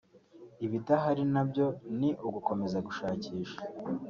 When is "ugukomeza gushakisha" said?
2.27-3.57